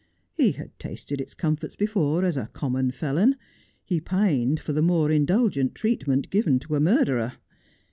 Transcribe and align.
He 0.33 0.53
had 0.53 0.71
tasted 0.79 1.21
its 1.21 1.35
comforts 1.35 1.75
before 1.75 2.25
as 2.25 2.35
a 2.35 2.49
common 2.53 2.89
felon; 2.89 3.35
he 3.85 4.01
pined 4.01 4.59
for 4.59 4.73
the 4.73 4.81
more 4.81 5.11
in 5.11 5.27
dulgent 5.27 5.75
treatment 5.75 6.31
given 6.31 6.57
to 6.57 6.75
a 6.75 6.79
murderer. 6.79 7.33